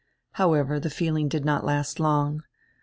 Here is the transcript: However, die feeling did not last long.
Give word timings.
However, 0.31 0.79
die 0.79 0.89
feeling 0.89 1.29
did 1.29 1.45
not 1.45 1.63
last 1.63 1.99
long. 1.99 2.41